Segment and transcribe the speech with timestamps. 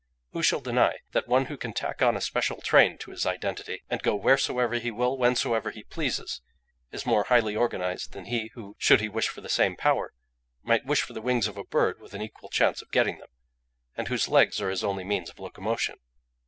[0.31, 3.83] Who shall deny that one who can tack on a special train to his identity,
[3.87, 6.41] and go wheresoever he will whensoever he pleases,
[6.91, 10.11] is more highly organised than he who, should he wish for the same power,
[10.63, 13.29] might wish for the wings of a bird with an equal chance of getting them;
[13.95, 15.99] and whose legs are his only means of locomotion?